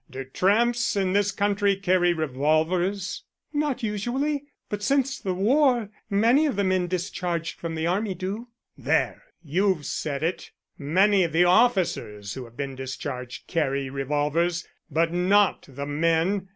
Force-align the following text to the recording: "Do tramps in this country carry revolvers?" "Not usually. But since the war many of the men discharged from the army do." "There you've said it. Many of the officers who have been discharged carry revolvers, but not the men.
"Do 0.09 0.23
tramps 0.23 0.95
in 0.95 1.13
this 1.13 1.31
country 1.31 1.75
carry 1.75 2.11
revolvers?" 2.11 3.23
"Not 3.53 3.83
usually. 3.83 4.45
But 4.67 4.81
since 4.81 5.19
the 5.19 5.35
war 5.35 5.91
many 6.09 6.47
of 6.47 6.55
the 6.55 6.63
men 6.63 6.87
discharged 6.87 7.59
from 7.59 7.75
the 7.75 7.85
army 7.85 8.15
do." 8.15 8.47
"There 8.75 9.21
you've 9.43 9.85
said 9.85 10.23
it. 10.23 10.49
Many 10.75 11.23
of 11.23 11.33
the 11.33 11.43
officers 11.45 12.33
who 12.33 12.45
have 12.45 12.57
been 12.57 12.73
discharged 12.75 13.45
carry 13.45 13.91
revolvers, 13.91 14.67
but 14.89 15.13
not 15.13 15.65
the 15.69 15.85
men. 15.85 16.49